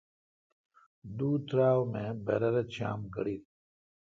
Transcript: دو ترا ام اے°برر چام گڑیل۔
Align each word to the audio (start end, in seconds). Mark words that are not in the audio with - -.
دو 1.17 1.29
ترا 1.47 1.69
ام 1.81 1.93
اے°برر 2.01 2.55
چام 2.73 2.99
گڑیل۔ 3.13 3.43